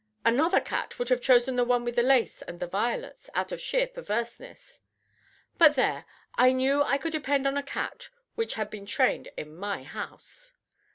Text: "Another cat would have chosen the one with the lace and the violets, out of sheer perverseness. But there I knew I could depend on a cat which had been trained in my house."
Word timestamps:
"Another 0.25 0.59
cat 0.59 0.97
would 0.97 1.09
have 1.09 1.21
chosen 1.21 1.55
the 1.57 1.63
one 1.63 1.85
with 1.85 1.95
the 1.95 2.01
lace 2.01 2.41
and 2.41 2.59
the 2.59 2.65
violets, 2.65 3.29
out 3.35 3.51
of 3.51 3.61
sheer 3.61 3.85
perverseness. 3.85 4.81
But 5.59 5.75
there 5.75 6.05
I 6.33 6.53
knew 6.53 6.81
I 6.81 6.97
could 6.97 7.11
depend 7.11 7.45
on 7.45 7.55
a 7.55 7.61
cat 7.61 8.09
which 8.33 8.55
had 8.55 8.71
been 8.71 8.87
trained 8.87 9.29
in 9.37 9.55
my 9.55 9.83
house." 9.83 10.53